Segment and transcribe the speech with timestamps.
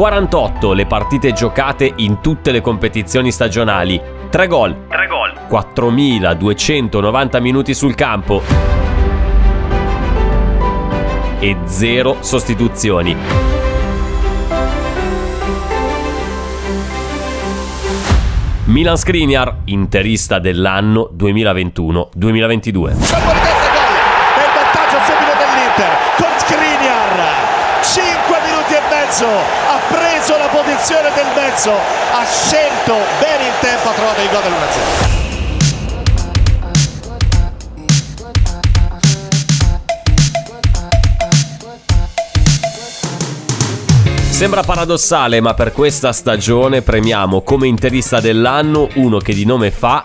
[0.00, 4.00] 48 le partite giocate in tutte le competizioni stagionali.
[4.30, 4.86] 3 gol.
[4.88, 5.32] 3 gol.
[5.46, 8.40] 4290 minuti sul campo.
[11.38, 13.14] E 0 sostituzioni.
[18.64, 21.92] Milan Skriniar, interista dell'anno 2021-2022.
[21.92, 23.92] Colpo di testa gol
[24.32, 27.48] e il vantaggio subito dell'Inter con Skriniar
[27.82, 29.59] 5 minuti e mezzo
[30.20, 35.28] preso la posizione del mezzo ha scelto bene in tempo ha trovato il gol dell'1-0
[44.28, 50.02] Sembra paradossale, ma per questa stagione premiamo come interista dell'anno uno che di nome fa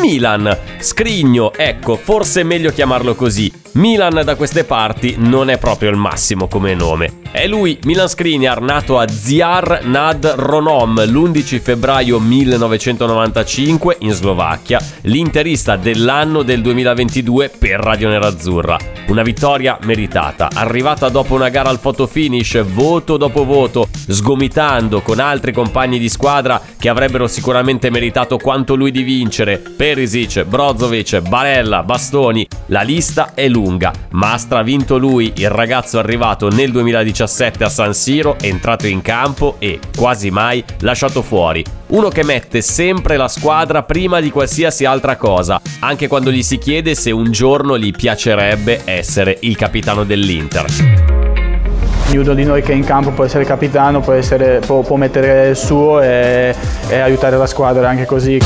[0.00, 0.56] Milan.
[0.78, 3.50] Scrigno, ecco, forse è meglio chiamarlo così.
[3.72, 7.20] Milan da queste parti non è proprio il massimo come nome.
[7.30, 15.76] È lui, Milan Skriniar, nato a Ziar nad Ronom l'11 febbraio 1995 in Slovacchia, l'interista
[15.76, 18.78] dell'anno del 2022 per Radio Nerazzurra.
[19.08, 25.52] Una vittoria meritata, arrivata dopo una gara al fotofinish, voto dopo voto, sgomitando con altri
[25.52, 32.46] compagni di squadra che avrebbero sicuramente meritato quanto lui di vincere, Perisic, Brozovic, Barella, Bastoni.
[32.66, 33.57] La lista è lunga,
[34.10, 39.56] ma ha stravinto lui, il ragazzo arrivato nel 2017 a San Siro, entrato in campo
[39.58, 41.64] e, quasi mai, lasciato fuori.
[41.88, 46.58] Uno che mette sempre la squadra prima di qualsiasi altra cosa, anche quando gli si
[46.58, 50.66] chiede se un giorno gli piacerebbe essere il capitano dell'Inter.
[52.10, 55.48] Ognuno di noi che è in campo può essere capitano, può, essere, può, può mettere
[55.48, 56.54] il suo e,
[56.88, 58.38] e aiutare la squadra anche così.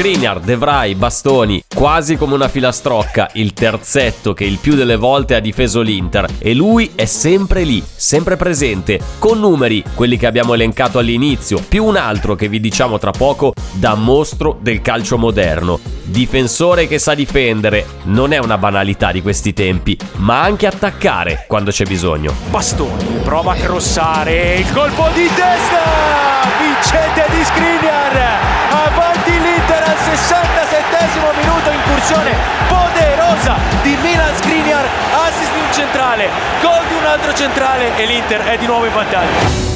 [0.00, 0.56] Skriniar, De
[0.94, 6.26] Bastoni, quasi come una filastrocca, il terzetto che il più delle volte ha difeso l'Inter
[6.38, 11.84] e lui è sempre lì, sempre presente, con numeri, quelli che abbiamo elencato all'inizio, più
[11.84, 15.78] un altro che vi diciamo tra poco da mostro del calcio moderno.
[16.02, 21.70] Difensore che sa difendere, non è una banalità di questi tempi, ma anche attaccare quando
[21.70, 22.32] c'è bisogno.
[22.48, 29.59] Bastoni prova a crossare il colpo di testa vincente di Skriniar avanti l'Inter
[36.20, 36.28] centrale
[36.60, 39.68] gol di un altro centrale e l'Inter è di nuovo in vantaggio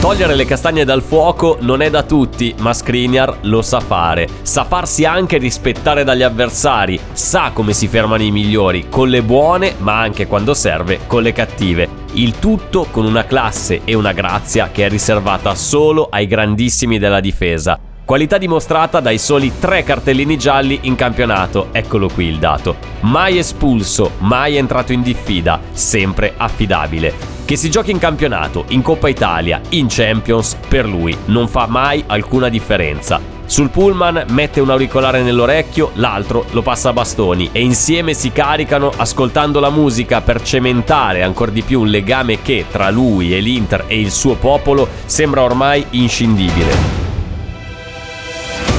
[0.00, 4.28] Togliere le castagne dal fuoco non è da tutti, ma Skriniar lo sa fare.
[4.42, 9.74] Sa farsi anche rispettare dagli avversari, sa come si fermano i migliori, con le buone,
[9.78, 11.88] ma anche quando serve, con le cattive.
[12.12, 17.20] Il tutto con una classe e una grazia che è riservata solo ai grandissimi della
[17.20, 17.87] difesa.
[18.08, 22.76] Qualità dimostrata dai soli tre cartellini gialli in campionato, eccolo qui il dato.
[23.00, 27.12] Mai espulso, mai entrato in diffida, sempre affidabile.
[27.44, 32.02] Che si giochi in campionato, in Coppa Italia, in Champions, per lui non fa mai
[32.06, 33.20] alcuna differenza.
[33.44, 38.90] Sul pullman mette un auricolare nell'orecchio, l'altro lo passa a bastoni e insieme si caricano
[38.96, 43.84] ascoltando la musica per cementare ancora di più un legame che tra lui e l'Inter
[43.86, 47.07] e il suo popolo sembra ormai inscindibile.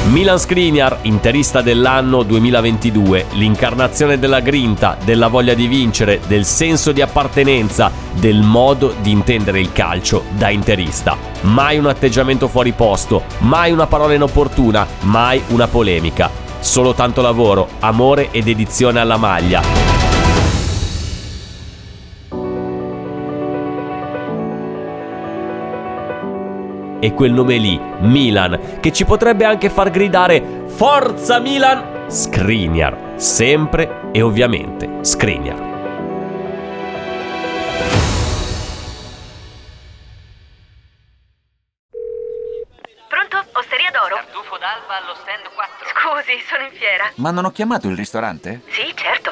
[0.09, 6.99] Milan Skriniar, interista dell'anno 2022, l'incarnazione della grinta, della voglia di vincere, del senso di
[6.99, 11.15] appartenenza, del modo di intendere il calcio da interista.
[11.41, 16.31] Mai un atteggiamento fuori posto, mai una parola inopportuna, mai una polemica.
[16.59, 19.98] Solo tanto lavoro, amore e dedizione alla maglia.
[26.99, 32.07] E quel nome lì, Milan, che ci potrebbe anche far gridare Forza Milan!
[32.07, 35.57] Skriniar, sempre e ovviamente Skriniar.
[43.07, 43.45] Pronto?
[43.53, 44.15] Osteria d'Oro?
[44.15, 45.87] Tartufo d'alba allo stand 4.
[45.93, 47.11] Scusi, sono in fiera.
[47.15, 48.61] Ma non ho chiamato il ristorante?
[48.69, 49.31] Sì, certo.